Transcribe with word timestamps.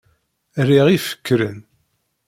Riɣ 0.67 0.87
ifekren. 0.89 1.59